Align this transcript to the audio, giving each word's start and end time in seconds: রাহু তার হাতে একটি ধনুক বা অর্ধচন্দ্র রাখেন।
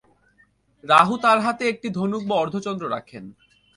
রাহু 0.83 1.13
তার 1.17 1.37
হাতে 1.39 1.63
একটি 1.69 1.87
ধনুক 1.89 2.23
বা 2.27 2.35
অর্ধচন্দ্র 2.35 2.83
রাখেন। 2.89 3.23